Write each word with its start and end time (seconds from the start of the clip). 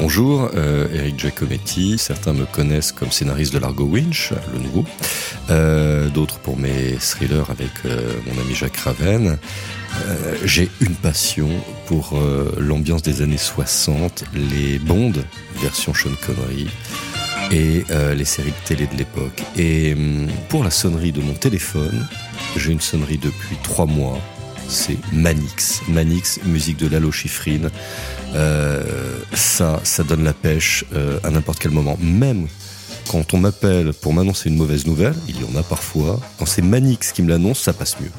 Bonjour, 0.00 0.48
euh, 0.54 0.86
Eric 0.94 1.18
Giacometti. 1.18 1.98
Certains 1.98 2.32
me 2.32 2.46
connaissent 2.46 2.92
comme 2.92 3.10
scénariste 3.10 3.52
de 3.52 3.58
Largo 3.58 3.82
Winch, 3.82 4.32
le 4.52 4.60
nouveau. 4.60 4.84
Euh, 5.50 6.08
D'autres 6.08 6.38
pour 6.38 6.56
mes 6.56 6.92
thrillers 7.00 7.50
avec 7.50 7.70
euh, 7.84 8.12
mon 8.24 8.40
ami 8.40 8.54
Jacques 8.54 8.76
Raven. 8.76 9.38
J'ai 10.44 10.70
une 10.80 10.94
passion 10.94 11.48
pour 11.86 12.16
l'ambiance 12.58 13.02
des 13.02 13.22
années 13.22 13.38
60, 13.38 14.24
les 14.34 14.78
bondes, 14.78 15.24
version 15.60 15.92
Sean 15.92 16.10
Connery, 16.24 16.68
et 17.50 17.84
les 18.14 18.24
séries 18.24 18.52
de 18.52 18.66
télé 18.66 18.86
de 18.86 18.96
l'époque. 18.96 19.42
Et 19.56 19.94
hum, 19.94 20.28
pour 20.48 20.62
la 20.62 20.70
sonnerie 20.70 21.10
de 21.10 21.20
mon 21.20 21.32
téléphone, 21.32 22.06
j'ai 22.56 22.70
une 22.70 22.80
sonnerie 22.80 23.18
depuis 23.18 23.56
trois 23.64 23.86
mois. 23.86 24.20
C'est 24.68 24.98
Manix. 25.12 25.80
Manix, 25.88 26.40
musique 26.44 26.76
de 26.76 26.88
Lalo 26.88 27.10
Schifrin. 27.10 27.70
Euh, 28.34 29.18
ça, 29.32 29.80
ça 29.82 30.02
donne 30.02 30.24
la 30.24 30.34
pêche 30.34 30.84
euh, 30.94 31.18
à 31.24 31.30
n'importe 31.30 31.58
quel 31.58 31.70
moment. 31.70 31.96
Même 32.00 32.46
quand 33.10 33.32
on 33.32 33.38
m'appelle 33.38 33.92
pour 33.94 34.12
m'annoncer 34.12 34.50
une 34.50 34.56
mauvaise 34.56 34.86
nouvelle, 34.86 35.14
il 35.26 35.40
y 35.40 35.44
en 35.44 35.58
a 35.58 35.62
parfois, 35.62 36.20
quand 36.38 36.46
c'est 36.46 36.62
Manix 36.62 37.12
qui 37.12 37.22
me 37.22 37.30
l'annonce, 37.30 37.60
ça 37.60 37.72
passe 37.72 37.96
mieux. 38.00 38.10